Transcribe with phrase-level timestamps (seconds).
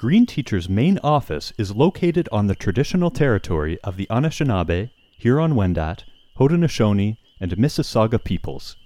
[0.00, 4.88] Green Teacher's main office is located on the traditional territory of the Anishinaabe,
[5.18, 6.04] Huron-Wendat,
[6.38, 8.76] Haudenosaunee, and Mississauga peoples.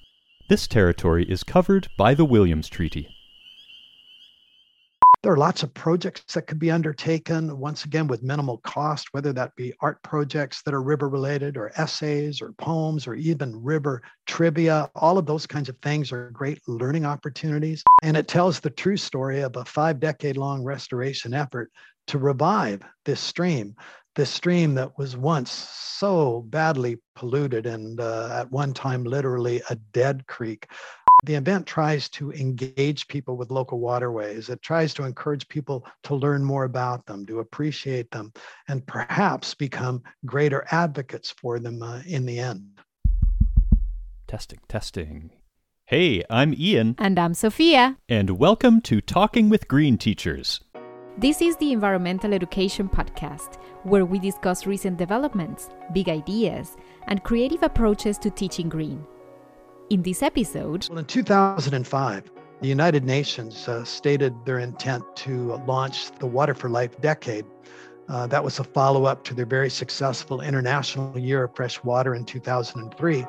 [0.49, 3.14] This territory is covered by the Williams Treaty.
[5.25, 9.33] There are lots of projects that could be undertaken, once again, with minimal cost, whether
[9.33, 14.03] that be art projects that are river related, or essays, or poems, or even river
[14.27, 14.91] trivia.
[14.95, 17.83] All of those kinds of things are great learning opportunities.
[18.03, 21.73] And it tells the true story of a five decade long restoration effort
[22.09, 23.77] to revive this stream,
[24.17, 29.77] this stream that was once so badly polluted and uh, at one time literally a
[29.95, 30.67] dead creek.
[31.25, 34.51] The event tries to engage people with local waterways.
[34.51, 38.31] It tries to encourage people to learn more about them, to appreciate them,
[38.69, 42.67] and perhaps become greater advocates for them uh, in the end.
[44.29, 45.31] Testing, testing.
[45.87, 46.95] Hey, I'm Ian.
[46.99, 47.97] And I'm Sophia.
[48.07, 50.61] And welcome to Talking with Green Teachers.
[51.17, 57.63] This is the Environmental Education Podcast, where we discuss recent developments, big ideas, and creative
[57.63, 59.07] approaches to teaching green.
[59.95, 66.11] In this episode, well, in 2005, the United Nations uh, stated their intent to launch
[66.19, 67.45] the Water for Life Decade.
[68.09, 72.17] Uh, that was a follow up to their very successful International Year of Fresh Water
[72.17, 73.25] in 2003.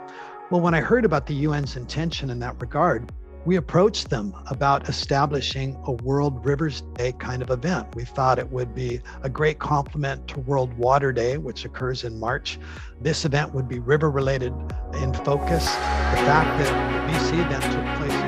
[0.49, 3.11] Well, when I heard about the UN's intention in that regard,
[3.45, 7.95] we approached them about establishing a World Rivers Day kind of event.
[7.95, 12.19] We thought it would be a great complement to World Water Day, which occurs in
[12.19, 12.57] March.
[13.01, 14.53] This event would be river related
[14.95, 15.65] in focus.
[15.65, 18.24] The fact that the BC event took place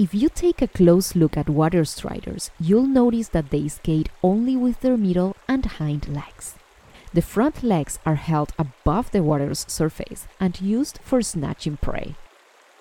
[0.00, 4.56] If you take a close look at water striders, you'll notice that they skate only
[4.56, 6.54] with their middle and hind legs.
[7.12, 12.14] The front legs are held above the water's surface and used for snatching prey.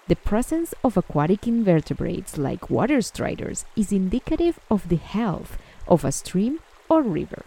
[0.07, 5.57] The presence of aquatic invertebrates like water striders is indicative of the health
[5.90, 7.44] of a stream or river.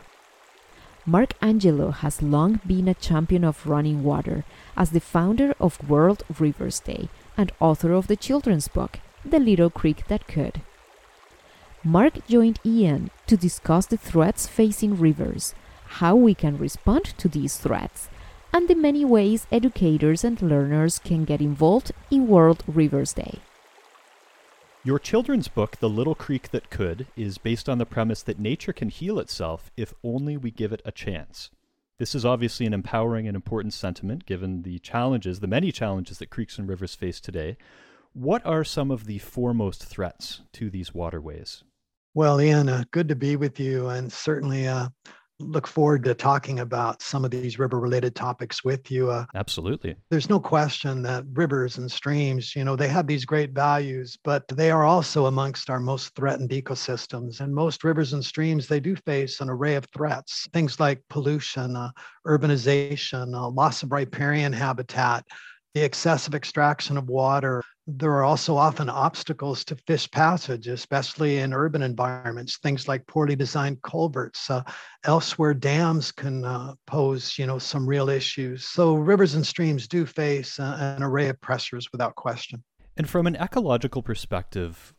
[1.07, 4.45] Mark Angelo has long been a champion of running water
[4.77, 7.09] as the founder of World Rivers Day
[7.39, 10.63] and author of the children's book the Little Creek That Could.
[11.85, 17.57] Mark joined Ian to discuss the threats facing rivers, how we can respond to these
[17.57, 18.09] threats,
[18.53, 23.39] and the many ways educators and learners can get involved in World Rivers Day.
[24.85, 28.73] Your children's book, The Little Creek That Could, is based on the premise that nature
[28.73, 31.51] can heal itself if only we give it a chance.
[31.99, 36.31] This is obviously an empowering and important sentiment given the challenges, the many challenges that
[36.31, 37.57] creeks and rivers face today.
[38.15, 41.65] What are some of the foremost threats to these waterways?
[42.15, 44.91] Well, Ian, uh, good to be with you, and certainly uh,
[45.39, 49.11] look forward to talking about some of these river related topics with you.
[49.11, 49.97] Uh, Absolutely.
[50.11, 54.47] There's no question that rivers and streams, you know, they have these great values, but
[54.49, 57.41] they are also amongst our most threatened ecosystems.
[57.41, 61.77] And most rivers and streams, they do face an array of threats, things like pollution,
[61.77, 61.91] uh,
[62.27, 65.25] urbanization, uh, loss of riparian habitat,
[65.75, 71.53] the excessive extraction of water, there are also often obstacles to fish passage, especially in
[71.53, 72.59] urban environments.
[72.59, 74.51] Things like poorly designed culverts.
[74.51, 74.63] Uh,
[75.05, 78.69] elsewhere, dams can uh, pose, you know, some real issues.
[78.69, 82.63] So rivers and streams do face uh, an array of pressures without question.
[82.97, 84.95] And from an ecological perspective,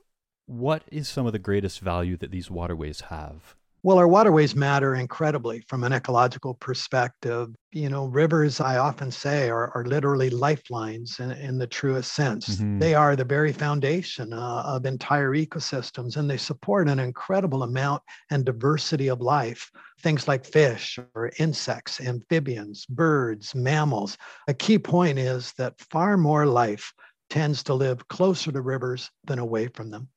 [0.45, 3.55] what is some of the greatest value that these waterways have?
[3.85, 7.49] Well, our waterways matter incredibly from an ecological perspective.
[7.73, 12.47] You know, rivers, I often say, are, are literally lifelines in, in the truest sense.
[12.47, 12.79] Mm-hmm.
[12.79, 18.01] They are the very foundation uh, of entire ecosystems, and they support an incredible amount
[18.29, 19.69] and diversity of life.
[19.99, 24.17] Things like fish or insects, amphibians, birds, mammals.
[24.47, 26.93] A key point is that far more life
[27.29, 30.07] tends to live closer to rivers than away from them.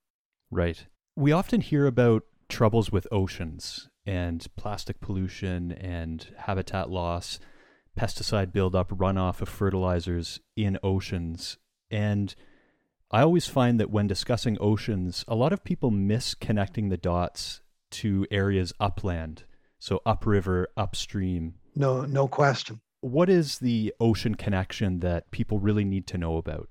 [0.52, 0.86] Right.
[1.16, 7.40] We often hear about troubles with oceans and plastic pollution and habitat loss,
[7.98, 11.58] pesticide buildup, runoff of fertilizers in oceans.
[11.90, 12.34] And
[13.10, 17.60] I always find that when discussing oceans, a lot of people miss connecting the dots
[17.92, 19.44] to areas upland,
[19.78, 21.54] so upriver, upstream.
[21.74, 22.80] No, no question.
[23.00, 26.68] What is the ocean connection that people really need to know about?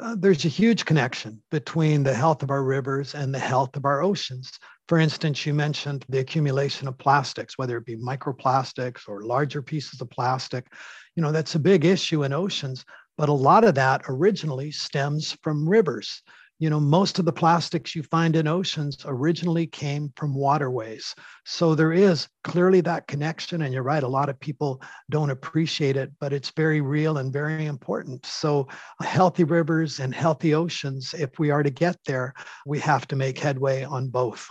[0.00, 3.84] Uh, there's a huge connection between the health of our rivers and the health of
[3.84, 4.50] our oceans.
[4.88, 10.00] For instance, you mentioned the accumulation of plastics, whether it be microplastics or larger pieces
[10.00, 10.66] of plastic.
[11.14, 12.84] You know, that's a big issue in oceans,
[13.16, 16.22] but a lot of that originally stems from rivers
[16.58, 21.14] you know, most of the plastics you find in oceans originally came from waterways.
[21.44, 23.62] So there is clearly that connection.
[23.62, 24.80] And you're right, a lot of people
[25.10, 28.24] don't appreciate it, but it's very real and very important.
[28.24, 28.68] So,
[29.00, 32.34] uh, healthy rivers and healthy oceans, if we are to get there,
[32.66, 34.50] we have to make headway on both.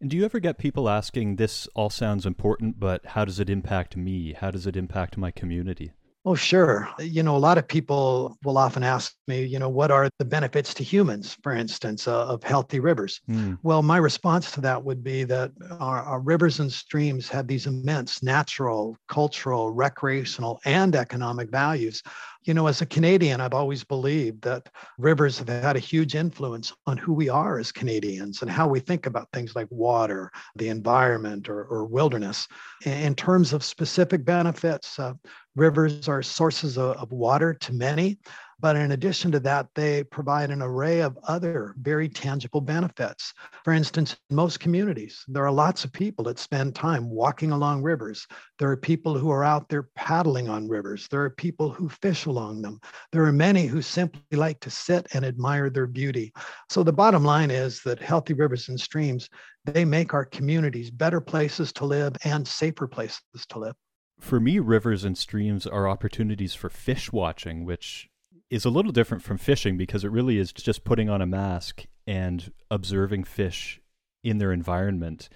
[0.00, 3.50] And do you ever get people asking, this all sounds important, but how does it
[3.50, 4.32] impact me?
[4.32, 5.92] How does it impact my community?
[6.26, 6.86] Oh, sure.
[6.98, 10.24] You know, a lot of people will often ask me, you know, what are the
[10.24, 13.22] benefits to humans, for instance, uh, of healthy rivers?
[13.26, 13.58] Mm.
[13.62, 17.66] Well, my response to that would be that our, our, rivers and streams have these
[17.66, 22.02] immense natural, cultural, recreational, and economic values.
[22.42, 26.72] You know, as a Canadian, I've always believed that rivers have had a huge influence
[26.86, 30.70] on who we are as Canadians and how we think about things like water, the
[30.70, 32.48] environment, or, or wilderness.
[32.86, 35.12] In terms of specific benefits, uh,
[35.56, 38.18] Rivers are sources of, of water to many,
[38.60, 43.32] but in addition to that, they provide an array of other very tangible benefits.
[43.64, 47.82] For instance, in most communities, there are lots of people that spend time walking along
[47.82, 48.26] rivers.
[48.58, 51.08] There are people who are out there paddling on rivers.
[51.08, 52.80] There are people who fish along them.
[53.12, 56.32] There are many who simply like to sit and admire their beauty.
[56.68, 59.28] So the bottom line is that healthy rivers and streams,
[59.64, 63.74] they make our communities better places to live and safer places to live
[64.20, 68.09] for me, rivers and streams are opportunities for fish watching, which
[68.50, 71.86] is a little different from fishing because it really is just putting on a mask
[72.06, 73.80] and observing fish
[74.24, 75.28] in their environment.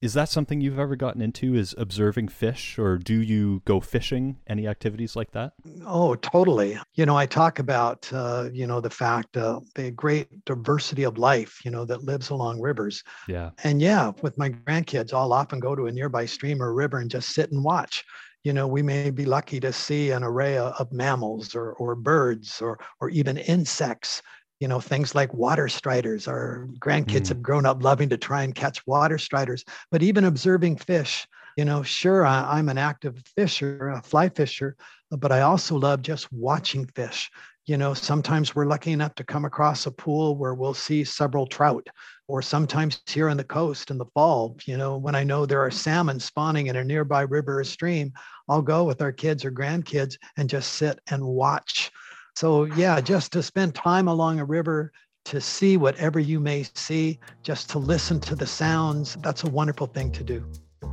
[0.00, 1.54] Is that something you've ever gotten into?
[1.54, 4.36] Is observing fish, or do you go fishing?
[4.46, 5.54] Any activities like that?
[5.86, 6.78] Oh, totally.
[6.92, 11.16] You know, I talk about uh, you know the fact uh, the great diversity of
[11.16, 13.02] life you know that lives along rivers.
[13.28, 13.50] Yeah.
[13.62, 17.10] And yeah, with my grandkids, I'll often go to a nearby stream or river and
[17.10, 18.04] just sit and watch
[18.44, 22.60] you know, we may be lucky to see an array of mammals or, or birds
[22.60, 24.22] or, or even insects,
[24.60, 26.28] you know, things like water striders.
[26.28, 27.28] Our grandkids mm.
[27.28, 31.26] have grown up loving to try and catch water striders, but even observing fish,
[31.56, 34.76] you know, sure, I, I'm an active fisher, a fly fisher,
[35.10, 37.30] but I also love just watching fish.
[37.66, 41.46] You know, sometimes we're lucky enough to come across a pool where we'll see several
[41.46, 41.86] trout,
[42.28, 45.62] or sometimes here on the coast in the fall, you know, when I know there
[45.64, 45.74] are mm.
[45.74, 48.12] salmon spawning in a nearby river or stream,
[48.48, 51.90] I'll go with our kids or grandkids and just sit and watch.
[52.36, 54.92] So, yeah, just to spend time along a river,
[55.26, 59.86] to see whatever you may see, just to listen to the sounds, that's a wonderful
[59.86, 60.44] thing to do.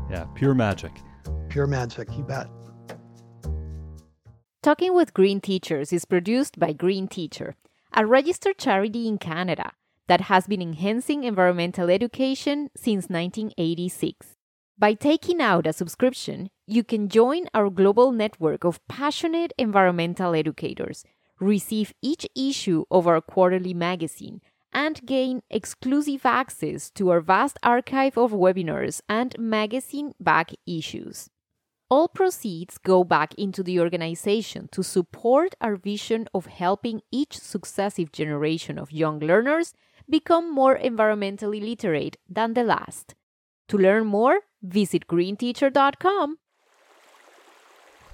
[0.10, 0.92] Yeah, pure magic.
[1.50, 2.48] Pure magic, you bet.
[4.64, 7.56] Talking with Green Teachers is produced by Green Teacher,
[7.96, 9.72] a registered charity in Canada
[10.06, 14.36] that has been enhancing environmental education since 1986.
[14.78, 21.04] By taking out a subscription, you can join our global network of passionate environmental educators,
[21.40, 24.42] receive each issue of our quarterly magazine,
[24.72, 31.32] and gain exclusive access to our vast archive of webinars and magazine back issues.
[31.92, 38.14] All proceeds go back into the organization to support our vision of helping each successive
[38.14, 39.74] generation of young learners
[40.10, 43.14] become more environmentally literate than the last.
[43.68, 46.38] To learn more, visit greenteacher.com.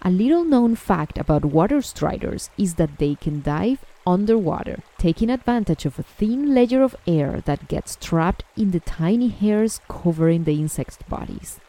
[0.02, 5.86] A little known fact about water striders is that they can dive underwater, taking advantage
[5.86, 10.54] of a thin layer of air that gets trapped in the tiny hairs covering the
[10.54, 11.60] insects' bodies.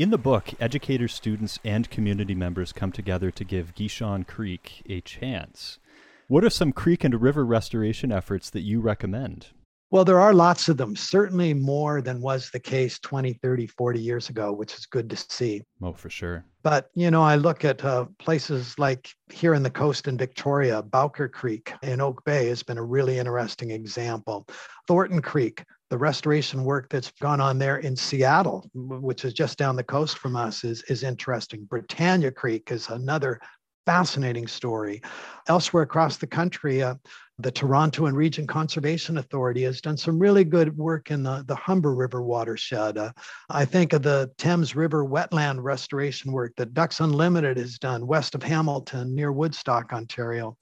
[0.00, 5.02] In the book, educators, students, and community members come together to give Guichon Creek a
[5.02, 5.78] chance.
[6.26, 9.48] What are some creek and river restoration efforts that you recommend?
[9.90, 14.00] Well, there are lots of them, certainly more than was the case 20, 30, 40
[14.00, 15.64] years ago, which is good to see.
[15.82, 16.46] Oh, for sure.
[16.62, 20.80] But, you know, I look at uh, places like here in the coast in Victoria,
[20.80, 24.46] Bowker Creek in Oak Bay has been a really interesting example.
[24.86, 29.76] Thornton Creek, the restoration work that's gone on there in Seattle, which is just down
[29.76, 31.64] the coast from us, is, is interesting.
[31.64, 33.40] Britannia Creek is another
[33.86, 35.02] fascinating story.
[35.48, 36.94] Elsewhere across the country, uh,
[37.40, 41.56] the Toronto and Region Conservation Authority has done some really good work in the, the
[41.56, 42.98] Humber River watershed.
[42.98, 43.10] Uh,
[43.48, 48.34] I think of the Thames River wetland restoration work that Ducks Unlimited has done west
[48.34, 50.56] of Hamilton near Woodstock, Ontario.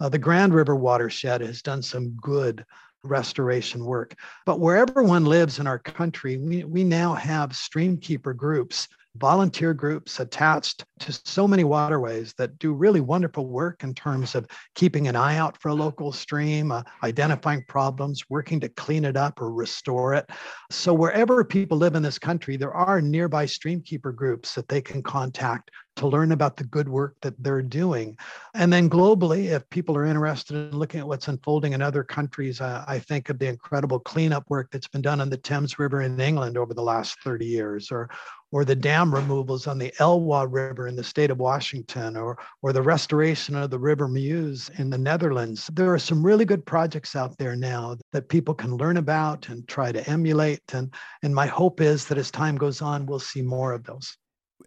[0.00, 2.66] Uh, the Grand River watershed has done some good
[3.04, 4.14] restoration work.
[4.46, 10.18] But wherever one lives in our country, we, we now have streamkeeper groups volunteer groups
[10.18, 15.16] attached to so many waterways that do really wonderful work in terms of keeping an
[15.16, 19.52] eye out for a local stream, uh, identifying problems, working to clean it up or
[19.52, 20.28] restore it.
[20.70, 25.02] So, wherever people live in this country, there are nearby streamkeeper groups that they can
[25.02, 28.16] contact to learn about the good work that they're doing.
[28.54, 32.60] And then globally, if people are interested in looking at what's unfolding in other countries,
[32.60, 36.02] uh, I think of the incredible cleanup work that's been done on the Thames River
[36.02, 38.10] in England over the last 30 years, or
[38.54, 42.72] or the dam removals on the Elwha River in the state of Washington, or, or
[42.72, 45.68] the restoration of the River Meuse in the Netherlands.
[45.72, 49.66] There are some really good projects out there now that people can learn about and
[49.66, 50.72] try to emulate.
[50.72, 50.94] And,
[51.24, 54.16] and my hope is that as time goes on, we'll see more of those.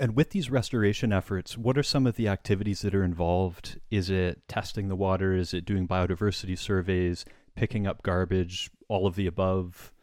[0.01, 3.79] And with these restoration efforts, what are some of the activities that are involved?
[3.89, 5.33] Is it testing the water?
[5.33, 7.23] Is it doing biodiversity surveys,
[7.55, 9.93] picking up garbage, all of the above?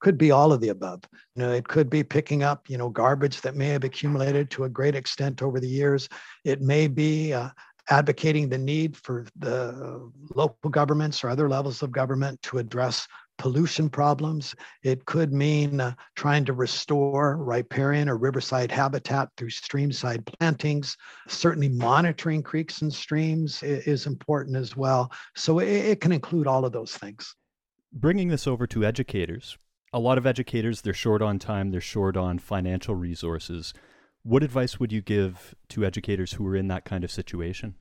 [0.00, 1.02] Could be all of the above.
[1.34, 4.64] You know, it could be picking up, you know, garbage that may have accumulated to
[4.64, 6.08] a great extent over the years.
[6.44, 7.50] It may be uh,
[7.90, 13.88] advocating the need for the local governments or other levels of government to address pollution
[13.88, 14.54] problems.
[14.82, 20.96] It could mean uh, trying to restore riparian or riverside habitat through streamside plantings.
[21.28, 25.10] Certainly, monitoring creeks and streams is important as well.
[25.36, 27.34] So, it, it can include all of those things.
[27.92, 29.56] Bringing this over to educators,
[29.92, 33.72] a lot of educators, they're short on time, they're short on financial resources.
[34.22, 37.76] What advice would you give to educators who are in that kind of situation?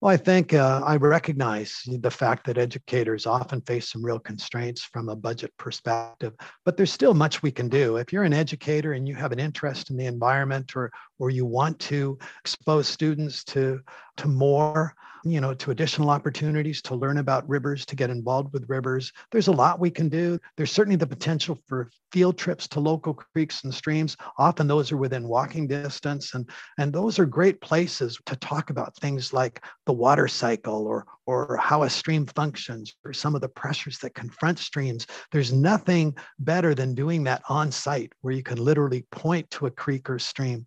[0.00, 4.82] Well, I think uh, I recognize the fact that educators often face some real constraints
[4.82, 6.32] from a budget perspective,
[6.64, 7.98] but there's still much we can do.
[7.98, 10.90] If you're an educator and you have an interest in the environment or,
[11.22, 13.78] or you want to expose students to,
[14.16, 14.92] to more,
[15.24, 19.12] you know, to additional opportunities to learn about rivers, to get involved with rivers.
[19.30, 20.36] There's a lot we can do.
[20.56, 24.16] There's certainly the potential for field trips to local creeks and streams.
[24.36, 28.96] Often those are within walking distance, and, and those are great places to talk about
[28.96, 33.48] things like the water cycle or, or how a stream functions or some of the
[33.48, 35.06] pressures that confront streams.
[35.30, 39.70] There's nothing better than doing that on site where you can literally point to a
[39.70, 40.66] creek or stream.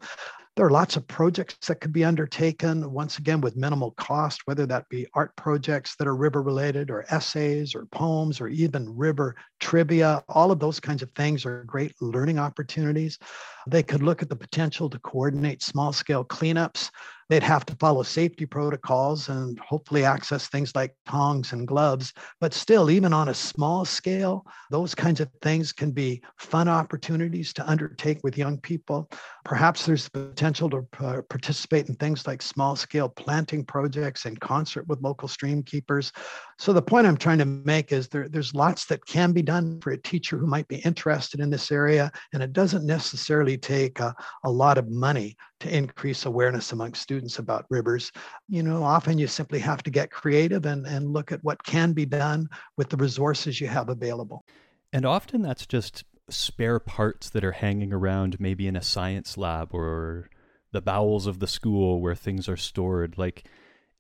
[0.55, 4.65] There are lots of projects that could be undertaken, once again, with minimal cost, whether
[4.67, 9.35] that be art projects that are river related, or essays, or poems, or even river
[9.59, 10.23] trivia.
[10.29, 13.19] All of those kinds of things are great learning opportunities.
[13.67, 16.89] They could look at the potential to coordinate small scale cleanups
[17.29, 22.13] they'd have to follow safety protocols and hopefully access things like tongs and gloves.
[22.39, 27.53] But still, even on a small scale, those kinds of things can be fun opportunities
[27.53, 29.09] to undertake with young people.
[29.43, 34.37] Perhaps there's the potential to uh, participate in things like small scale planting projects in
[34.37, 36.11] concert with local stream keepers.
[36.57, 39.79] So, the point I'm trying to make is there, there's lots that can be done
[39.81, 43.99] for a teacher who might be interested in this area, and it doesn't necessarily take
[43.99, 48.11] a, a lot of money to increase awareness among students about rivers.
[48.49, 51.93] You know, often you simply have to get creative and, and look at what can
[51.93, 54.43] be done with the resources you have available.
[54.91, 59.73] And often that's just spare parts that are hanging around, maybe in a science lab
[59.73, 60.29] or
[60.71, 63.17] the bowels of the school where things are stored.
[63.17, 63.47] Like,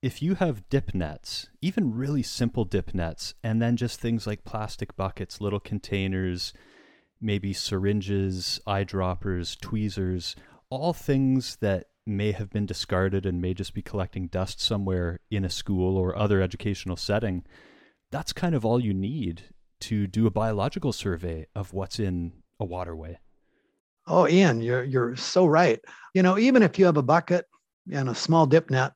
[0.01, 4.43] if you have dip nets, even really simple dip nets, and then just things like
[4.43, 6.53] plastic buckets, little containers,
[7.21, 10.35] maybe syringes, eyedroppers, tweezers,
[10.75, 15.43] all things that may have been discarded and may just be collecting dust somewhere in
[15.43, 17.43] a school or other educational setting,
[18.11, 19.43] that's kind of all you need
[19.79, 23.17] to do a biological survey of what's in a waterway.
[24.07, 25.79] Oh, Ian, you're you're so right.
[26.13, 27.45] You know, even if you have a bucket
[27.91, 28.93] and a small dip net,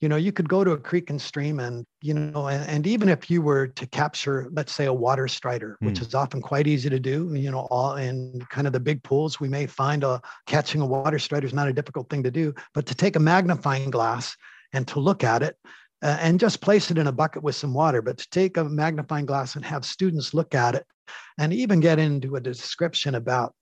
[0.00, 2.86] you know you could go to a creek and stream and you know and, and
[2.86, 5.86] even if you were to capture let's say a water strider mm.
[5.86, 6.04] which hmm.
[6.04, 9.40] is often quite easy to do you know all in kind of the big pools
[9.40, 12.54] we may find a catching a water strider is not a difficult thing to do
[12.74, 14.36] but to take a magnifying glass
[14.72, 15.56] and to look at it
[16.02, 18.64] uh, and just place it in a bucket with some water but to take a
[18.64, 20.86] magnifying glass and have students look at it
[21.38, 23.54] and even get into a description about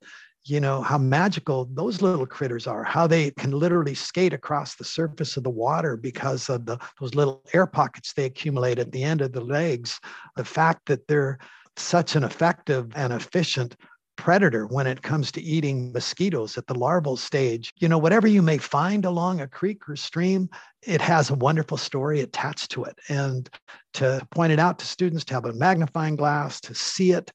[0.49, 4.83] you know how magical those little critters are how they can literally skate across the
[4.83, 9.03] surface of the water because of the those little air pockets they accumulate at the
[9.03, 9.99] end of the legs.
[10.35, 11.37] The fact that they're
[11.75, 13.75] such an effective and efficient
[14.15, 17.71] predator when it comes to eating mosquitoes at the larval stage.
[17.77, 20.49] You know whatever you may find along a creek or stream
[20.87, 22.97] it has a wonderful story attached to it.
[23.09, 23.49] And
[23.95, 27.31] to point it out to students to have a magnifying glass to see it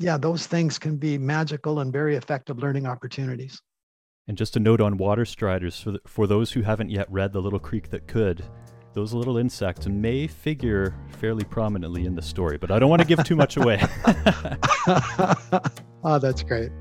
[0.00, 3.60] yeah, those things can be magical and very effective learning opportunities.
[4.26, 7.32] And just a note on water striders for, the, for those who haven't yet read
[7.32, 8.42] The Little Creek That Could,
[8.94, 13.08] those little insects may figure fairly prominently in the story, but I don't want to
[13.08, 13.80] give too much away.
[16.02, 16.72] oh, that's great.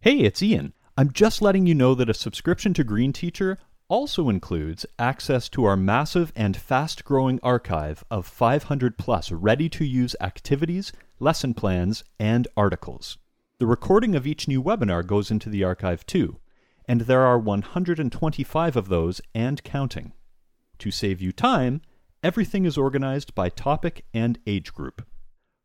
[0.00, 0.72] Hey, it's Ian.
[0.96, 5.64] I'm just letting you know that a subscription to Green Teacher also includes access to
[5.64, 12.04] our massive and fast growing archive of 500 plus ready to use activities, lesson plans,
[12.18, 13.18] and articles.
[13.58, 16.38] The recording of each new webinar goes into the archive too,
[16.86, 20.12] and there are 125 of those and counting.
[20.78, 21.80] To save you time,
[22.22, 25.06] everything is organized by topic and age group.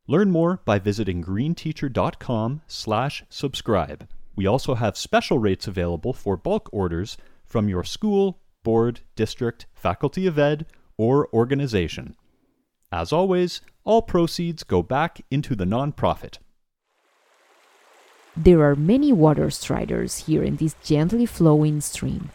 [0.07, 4.07] Learn more by visiting greenteacher.com/subscribe.
[4.35, 10.25] We also have special rates available for bulk orders from your school, board, district, faculty
[10.25, 10.65] of ed,
[10.97, 12.15] or organization.
[12.91, 16.37] As always, all proceeds go back into the nonprofit.
[18.35, 22.31] There are many water striders here in this gently flowing stream.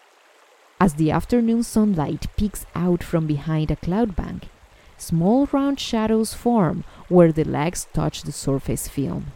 [0.81, 4.49] As the afternoon sunlight peeks out from behind a cloud bank,
[4.99, 9.33] small round shadows form where the legs touch the surface film.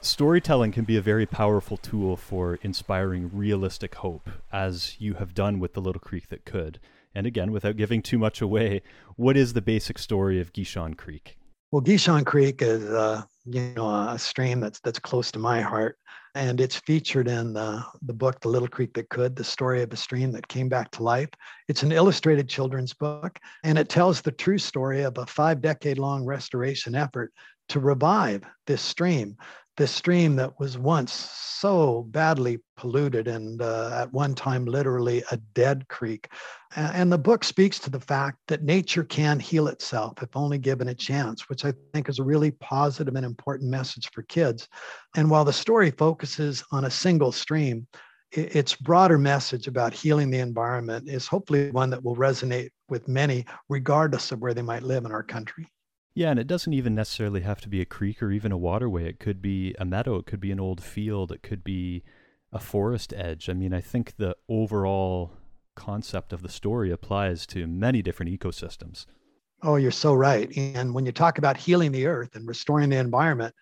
[0.00, 5.60] Storytelling can be a very powerful tool for inspiring realistic hope, as you have done
[5.60, 6.78] with The Little Creek That Could.
[7.14, 8.82] And again, without giving too much away,
[9.16, 11.36] what is the basic story of Guichon Creek?
[11.70, 15.98] Well, Guichon Creek is, uh, you know, a stream that's that's close to my heart,
[16.34, 19.92] and it's featured in the, the book "The Little Creek That Could: The Story of
[19.92, 21.30] a Stream That Came Back to Life."
[21.68, 26.94] It's an illustrated children's book, and it tells the true story of a five-decade-long restoration
[26.94, 27.32] effort
[27.70, 29.36] to revive this stream
[29.76, 35.36] this stream that was once so badly polluted and uh, at one time literally a
[35.54, 36.28] dead creek.
[36.76, 40.88] And the book speaks to the fact that nature can heal itself if only given
[40.88, 44.68] a chance, which I think is a really positive and important message for kids.
[45.16, 47.86] And while the story focuses on a single stream,
[48.30, 53.46] its broader message about healing the environment is hopefully one that will resonate with many,
[53.68, 55.68] regardless of where they might live in our country.
[56.14, 59.08] Yeah, and it doesn't even necessarily have to be a creek or even a waterway.
[59.08, 62.04] It could be a meadow, it could be an old field, it could be
[62.52, 63.48] a forest edge.
[63.48, 65.32] I mean, I think the overall
[65.74, 69.06] concept of the story applies to many different ecosystems.
[69.64, 70.56] Oh, you're so right.
[70.56, 73.54] And when you talk about healing the earth and restoring the environment,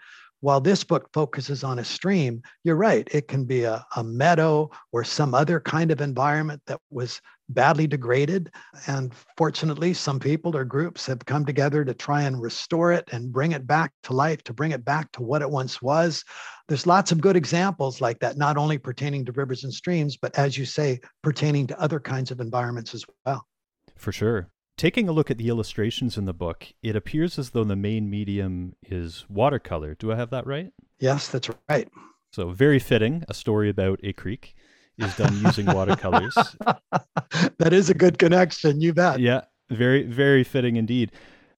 [0.43, 3.09] while this book focuses on a stream, you're right.
[3.13, 7.87] It can be a, a meadow or some other kind of environment that was badly
[7.87, 8.51] degraded.
[8.89, 13.33] And fortunately, some people or groups have come together to try and restore it and
[13.33, 16.25] bring it back to life, to bring it back to what it once was.
[16.67, 20.37] There's lots of good examples like that, not only pertaining to rivers and streams, but
[20.37, 23.47] as you say, pertaining to other kinds of environments as well.
[23.95, 24.51] For sure.
[24.77, 28.09] Taking a look at the illustrations in the book, it appears as though the main
[28.11, 29.95] medium is watercolor.
[29.95, 30.73] Do I have that right?
[30.99, 31.89] Yes, that's right.
[32.33, 34.55] So, very fitting, a story about a creek
[34.99, 36.35] is done using watercolors.
[37.59, 39.21] that is a good connection, you bet.
[39.21, 41.13] Yeah, very, very fitting indeed.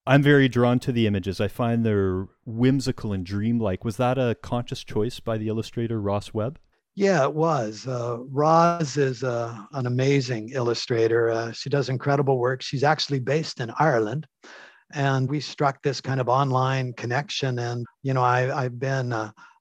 [0.07, 1.41] I'm very drawn to the images.
[1.41, 3.83] I find they're whimsical and dreamlike.
[3.83, 6.59] Was that a conscious choice by the illustrator Roz Webb?
[6.95, 7.85] Yeah, it was.
[7.85, 11.29] Uh, Roz is uh, an amazing illustrator.
[11.29, 12.61] Uh, she does incredible work.
[12.61, 14.27] She's actually based in Ireland.
[14.93, 17.59] And we struck this kind of online connection.
[17.59, 19.11] And, you know, I, I've been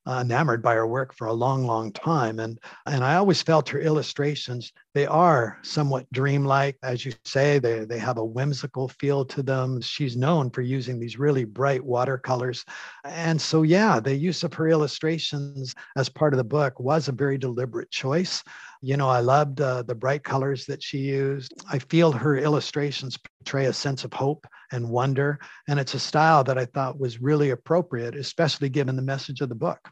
[0.06, 2.38] uh, enamored by her work for a long, long time.
[2.38, 6.76] And, and I always felt her illustrations, they are somewhat dreamlike.
[6.82, 9.80] As you say, they, they have a whimsical feel to them.
[9.80, 12.64] She's known for using these really bright watercolors.
[13.04, 17.12] And so, yeah, the use of her illustrations as part of the book was a
[17.12, 18.44] very deliberate choice.
[18.84, 21.54] You know, I loved uh, the bright colors that she used.
[21.70, 25.38] I feel her illustrations portray a sense of hope and wonder.
[25.66, 29.48] And it's a style that I thought was really appropriate, especially given the message of
[29.48, 29.88] the book.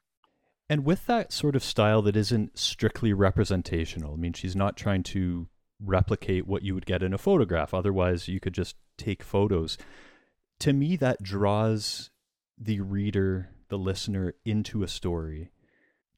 [0.69, 5.05] And with that sort of style that isn't strictly representational, I mean, she's not trying
[5.05, 5.49] to
[5.81, 7.73] replicate what you would get in a photograph.
[7.73, 9.79] Otherwise, you could just take photos.
[10.61, 12.11] To me, that draws
[12.59, 15.52] the reader, the listener, into a story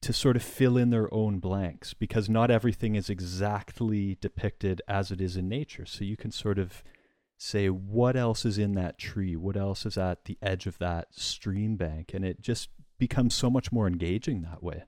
[0.05, 5.09] to sort of fill in their own blanks because not everything is exactly depicted as
[5.09, 5.83] it is in nature.
[5.83, 6.83] So you can sort of
[7.39, 9.35] say, what else is in that tree?
[9.35, 12.13] What else is at the edge of that stream bank?
[12.13, 14.83] And it just becomes so much more engaging that way.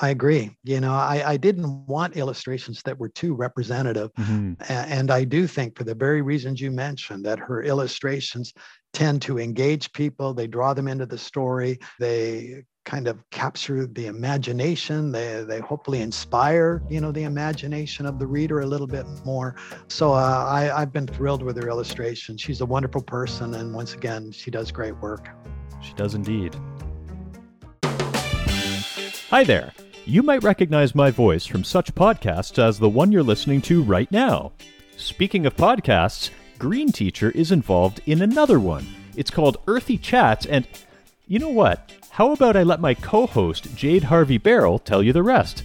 [0.00, 0.50] I agree.
[0.64, 4.12] You know, I, I didn't want illustrations that were too representative.
[4.14, 4.54] Mm-hmm.
[4.68, 8.52] And I do think, for the very reasons you mentioned, that her illustrations
[8.92, 10.34] tend to engage people.
[10.34, 11.78] They draw them into the story.
[12.00, 15.10] They kind of capture the imagination.
[15.10, 19.56] They, they hopefully inspire, you know, the imagination of the reader a little bit more.
[19.88, 22.38] So uh, I, I've been thrilled with her illustration.
[22.38, 23.54] She's a wonderful person.
[23.54, 25.28] And once again, she does great work.
[25.82, 26.56] She does indeed.
[29.30, 29.72] Hi there.
[30.04, 34.10] You might recognize my voice from such podcasts as the one you're listening to right
[34.12, 34.52] now.
[34.96, 38.86] Speaking of podcasts, Green Teacher is involved in another one.
[39.16, 40.68] It's called Earthy Chats, and
[41.26, 41.92] you know what?
[42.10, 45.64] How about I let my co host, Jade Harvey Barrel, tell you the rest?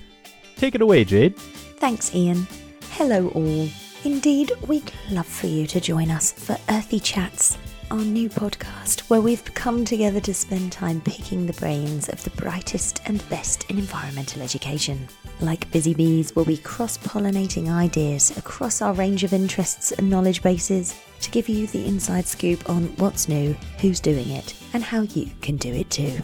[0.56, 1.38] Take it away, Jade.
[1.38, 2.48] Thanks, Ian.
[2.92, 3.70] Hello, all.
[4.04, 7.58] Indeed, we'd love for you to join us for Earthy Chats,
[7.92, 12.30] our new podcast where we've come together to spend time picking the brains of the
[12.32, 15.10] brightest and best in environmental education.
[15.42, 20.42] Like busy bees, we'll be cross pollinating ideas across our range of interests and knowledge
[20.42, 25.02] bases to give you the inside scoop on what's new, who's doing it, and how
[25.02, 26.18] you can do it too.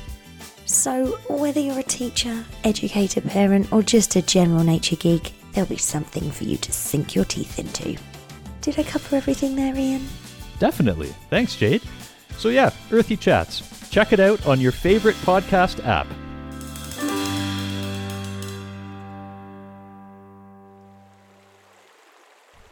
[0.66, 5.76] So, whether you're a teacher, educator, parent, or just a general nature geek, there'll be
[5.76, 7.96] something for you to sink your teeth into.
[8.60, 10.06] Did I cover everything there, Ian?
[10.60, 11.12] Definitely.
[11.28, 11.82] Thanks, Jade.
[12.38, 13.90] So, yeah, Earthy Chats.
[13.90, 16.06] Check it out on your favorite podcast app.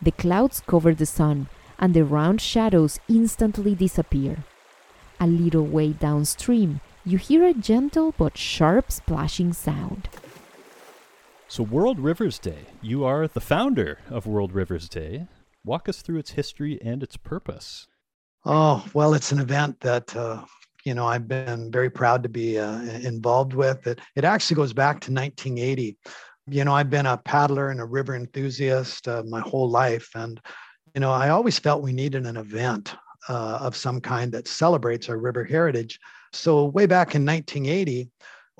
[0.09, 4.38] The clouds cover the sun, and the round shadows instantly disappear.
[5.21, 10.09] A little way downstream, you hear a gentle but sharp splashing sound.
[11.47, 12.68] So, World Rivers Day.
[12.81, 15.27] You are the founder of World Rivers Day.
[15.62, 17.87] Walk us through its history and its purpose.
[18.47, 20.42] Oh, well, it's an event that, uh,
[20.85, 23.87] you know, I've been very proud to be uh, involved with.
[23.87, 25.99] It, it actually goes back to 1980.
[26.50, 30.08] You know, I've been a paddler and a river enthusiast uh, my whole life.
[30.14, 30.40] And,
[30.94, 32.94] you know, I always felt we needed an event
[33.28, 35.98] uh, of some kind that celebrates our river heritage.
[36.32, 38.11] So, way back in 1980,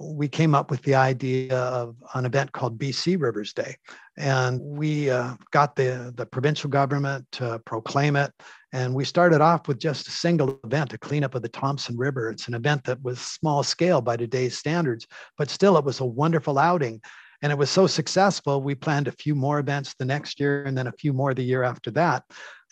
[0.01, 3.77] we came up with the idea of an event called BC Rivers Day.
[4.17, 8.33] And we uh, got the, the provincial government to proclaim it.
[8.73, 12.31] And we started off with just a single event, a cleanup of the Thompson River.
[12.31, 16.05] It's an event that was small scale by today's standards, but still it was a
[16.05, 17.01] wonderful outing.
[17.43, 20.77] And it was so successful, we planned a few more events the next year and
[20.77, 22.25] then a few more the year after that.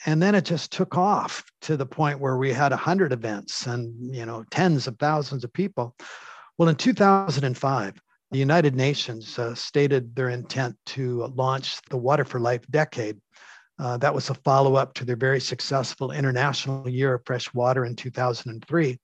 [0.05, 4.15] And then it just took off to the point where we had 100 events and,
[4.15, 5.95] you know, tens of thousands of people.
[6.59, 7.95] Well, in 2005,
[8.33, 13.19] the United Nations uh, stated their intent to launch the Water for Life Decade.
[13.79, 17.85] Uh, that was a follow up to their very successful International Year of Fresh Water
[17.85, 18.99] in 2003.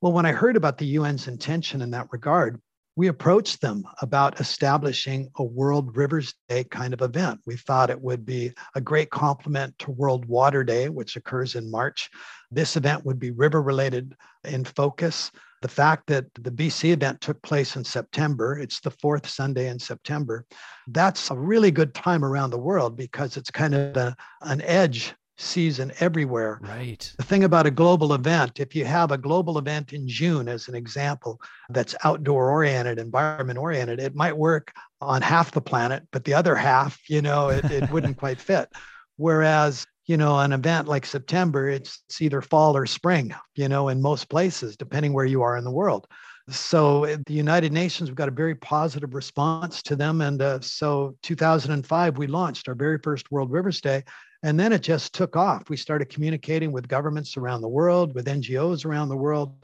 [0.00, 2.60] Well, when I heard about the UN's intention in that regard,
[2.98, 7.38] we approached them about establishing a World Rivers Day kind of event.
[7.46, 11.70] We thought it would be a great complement to World Water Day, which occurs in
[11.70, 12.10] March.
[12.50, 15.30] This event would be river related in focus.
[15.62, 19.78] The fact that the BC event took place in September, it's the fourth Sunday in
[19.78, 20.44] September,
[20.88, 25.14] that's a really good time around the world because it's kind of a, an edge
[25.38, 26.58] season everywhere.
[26.62, 27.10] Right.
[27.16, 30.68] The thing about a global event, if you have a global event in June, as
[30.68, 36.24] an example, that's outdoor oriented, environment oriented, it might work on half the planet, but
[36.24, 38.68] the other half, you know, it, it wouldn't quite fit.
[39.16, 43.88] Whereas, you know, an event like September, it's, it's either fall or spring, you know,
[43.88, 46.06] in most places, depending where you are in the world.
[46.50, 50.22] So the United Nations, we've got a very positive response to them.
[50.22, 54.04] And uh, so 2005, we launched our very first World Rivers Day.
[54.42, 55.68] And then it just took off.
[55.68, 59.54] We started communicating with governments around the world, with NGOs around the world.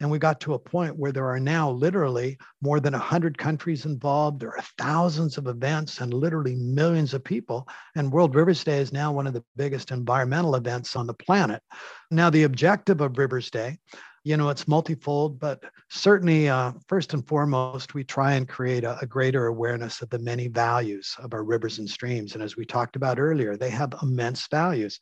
[0.00, 3.84] And we got to a point where there are now literally more than 100 countries
[3.84, 4.40] involved.
[4.40, 7.68] There are thousands of events and literally millions of people.
[7.96, 11.62] And World Rivers Day is now one of the biggest environmental events on the planet.
[12.10, 13.76] Now, the objective of Rivers Day
[14.22, 18.98] you know it's multifold but certainly uh, first and foremost we try and create a,
[19.00, 22.34] a, greater awareness of the many values of our rivers and streams.
[22.34, 25.00] And as we talked about earlier they have immense values.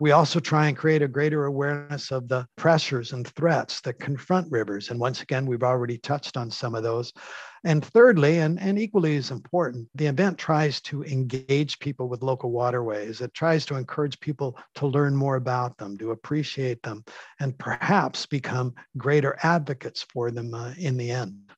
[0.00, 4.50] We also try and create a greater awareness of the pressures and threats that confront
[4.50, 4.90] rivers.
[4.90, 7.12] And once again we've already touched on some of those
[7.64, 12.50] and thirdly, and, and equally as important, the event tries to engage people with local
[12.50, 13.20] waterways.
[13.20, 17.04] It tries to encourage people to learn more about them, to appreciate them,
[17.38, 21.52] and perhaps become greater advocates for them uh, in the end.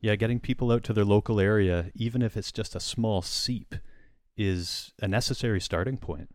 [0.00, 3.74] Yeah, getting people out to their local area, even if it's just a small seep,
[4.36, 6.30] is a necessary starting point.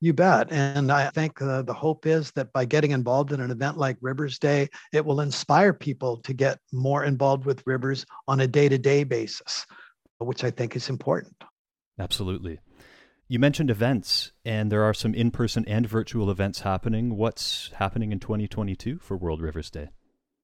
[0.00, 0.52] You bet.
[0.52, 3.96] And I think uh, the hope is that by getting involved in an event like
[4.00, 8.68] Rivers Day, it will inspire people to get more involved with rivers on a day
[8.68, 9.66] to day basis,
[10.18, 11.34] which I think is important.
[11.98, 12.60] Absolutely.
[13.26, 17.16] You mentioned events, and there are some in person and virtual events happening.
[17.16, 19.88] What's happening in 2022 for World Rivers Day?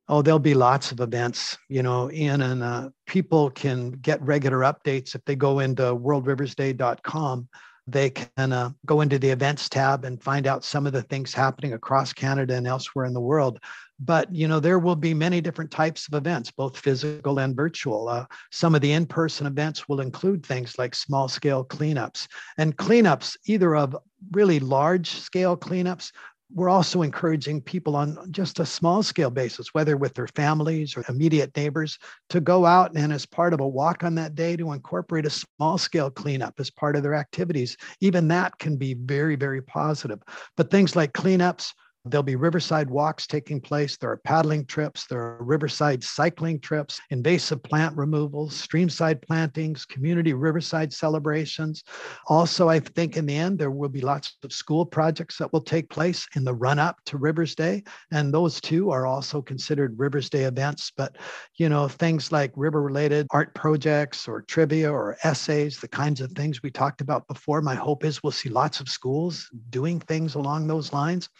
[0.08, 4.58] Oh, there'll be lots of events, you know, Ian, and uh, people can get regular
[4.58, 7.48] updates if they go into worldriversday.com
[7.87, 11.35] they can uh, go into the events tab and find out some of the things
[11.35, 13.59] happening across Canada and elsewhere in the world.
[14.01, 18.09] But you know there will be many different types of events, both physical and virtual.
[18.09, 22.27] Uh, some of the in-person events will include things like small-scale cleanups
[22.59, 23.97] and cleanups, either of
[24.33, 26.11] really large-scale cleanups
[26.52, 31.04] we're also encouraging people on just a small scale basis, whether with their families or
[31.09, 31.98] immediate neighbors,
[32.30, 35.30] to go out and as part of a walk on that day to incorporate a
[35.30, 37.76] small scale cleanup as part of their activities.
[38.00, 40.20] Even that can be very, very positive.
[40.57, 41.72] But things like cleanups,
[42.06, 43.96] There'll be riverside walks taking place.
[43.96, 45.06] There are paddling trips.
[45.06, 51.82] There are riverside cycling trips, invasive plant removals, streamside plantings, community riverside celebrations.
[52.26, 55.62] Also, I think in the end, there will be lots of school projects that will
[55.62, 57.82] take place in the run up to Rivers Day.
[58.12, 60.92] And those too are also considered Rivers Day events.
[60.94, 61.16] But,
[61.56, 66.32] you know, things like river related art projects or trivia or essays, the kinds of
[66.32, 67.62] things we talked about before.
[67.62, 71.30] My hope is we'll see lots of schools doing things along those lines.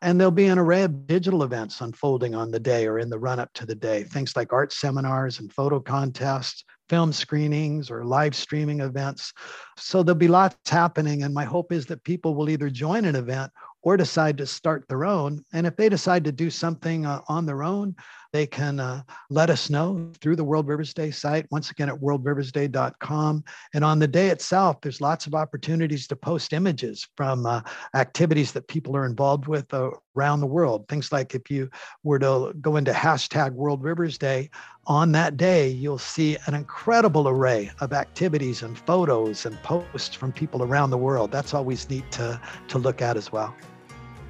[0.00, 3.08] And and there'll be an array of digital events unfolding on the day or in
[3.08, 7.90] the run up to the day, things like art seminars and photo contests, film screenings,
[7.90, 9.32] or live streaming events.
[9.78, 11.22] So there'll be lots happening.
[11.22, 14.84] And my hope is that people will either join an event or decide to start
[14.86, 15.42] their own.
[15.54, 17.96] And if they decide to do something uh, on their own,
[18.32, 22.00] they can uh, let us know through the World Rivers Day site, once again at
[22.00, 23.44] worldriversday.com.
[23.74, 27.60] And on the day itself, there's lots of opportunities to post images from uh,
[27.94, 30.88] activities that people are involved with uh, around the world.
[30.88, 31.68] Things like if you
[32.04, 34.48] were to go into hashtag World Rivers Day,
[34.86, 40.32] on that day, you'll see an incredible array of activities and photos and posts from
[40.32, 41.30] people around the world.
[41.30, 43.54] That's always neat to, to look at as well.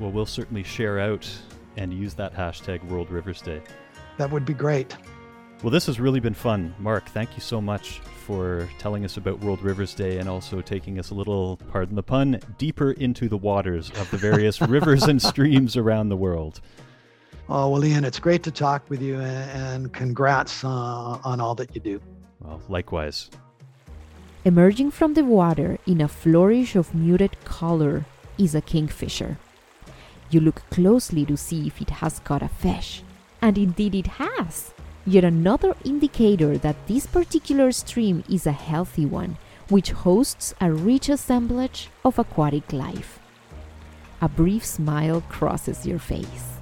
[0.01, 1.31] Well, we'll certainly share out
[1.77, 3.62] and use that hashtag World Rivers Day.
[4.18, 4.96] That would be great.
[5.62, 6.75] Well, this has really been fun.
[6.79, 10.98] Mark, thank you so much for telling us about World Rivers Day and also taking
[10.98, 15.20] us a little, pardon the pun, deeper into the waters of the various rivers and
[15.20, 16.61] streams around the world.
[17.48, 21.75] Oh, well, Ian, it's great to talk with you and congrats uh, on all that
[21.75, 22.01] you do.
[22.40, 23.31] Well, likewise.
[24.44, 28.05] Emerging from the water in a flourish of muted color
[28.38, 29.38] is a kingfisher.
[30.31, 33.03] You look closely to see if it has caught a fish,
[33.42, 34.72] and indeed it has.
[35.05, 39.37] Yet another indicator that this particular stream is a healthy one,
[39.68, 43.18] which hosts a rich assemblage of aquatic life.
[44.22, 46.52] A brief smile crosses your face.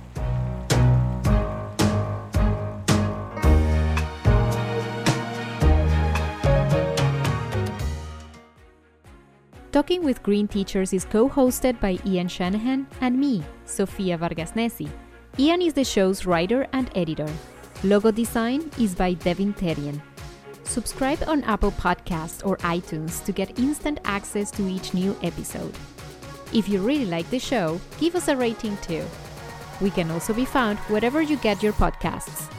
[9.72, 14.88] Talking with Green Teachers is co hosted by Ian Shanahan and me, Sofia Vargas Nesi.
[15.40, 17.26] Ian is the show's writer and editor.
[17.82, 19.98] Logo design is by Devin Terrien.
[20.64, 25.74] Subscribe on Apple Podcasts or iTunes to get instant access to each new episode.
[26.52, 29.02] If you really like the show, give us a rating too.
[29.80, 32.52] We can also be found wherever you get your podcasts.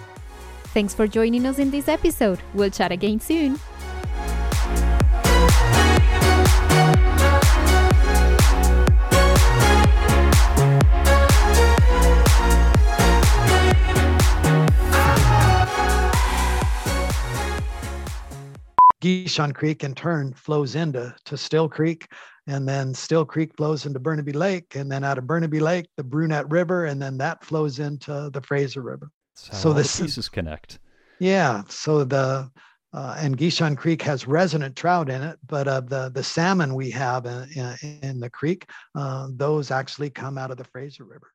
[0.73, 2.39] Thanks for joining us in this episode.
[2.55, 3.59] We'll chat again soon.
[19.01, 22.07] Guichon Creek in turn flows into to Still Creek,
[22.47, 26.03] and then Still Creek flows into Burnaby Lake, and then out of Burnaby Lake, the
[26.03, 29.09] Brunette River, and then that flows into the Fraser River.
[29.35, 30.79] so the pieces connect.
[31.19, 31.63] Yeah.
[31.67, 32.49] So the
[32.93, 36.91] uh, and Guichon Creek has resident trout in it, but uh, the the salmon we
[36.91, 41.31] have in, in, in the creek, uh, those actually come out of the Fraser River.